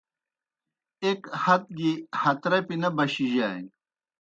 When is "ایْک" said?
1.03-1.21